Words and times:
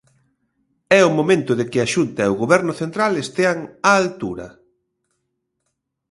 É 0.99 1.01
o 1.09 1.15
momento 1.17 1.51
de 1.59 1.65
que 1.71 1.79
a 1.81 1.89
Xunta 1.93 2.21
e 2.25 2.29
o 2.33 2.39
Goberno 2.41 2.73
central 2.81 3.13
estean 3.23 3.59
á 3.89 3.91
altura. 4.01 4.47